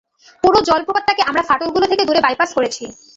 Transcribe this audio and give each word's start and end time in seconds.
পুরো 0.43 0.59
জলপ্রপাতটাকে 0.67 1.21
আমরা 1.29 1.43
ফাটলগুলো 1.49 1.85
থেকে 1.87 2.03
দূরে 2.05 2.21
বাইপাস 2.25 2.49
করেছি। 2.57 2.83